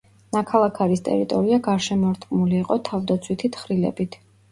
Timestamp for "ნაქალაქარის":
0.35-1.03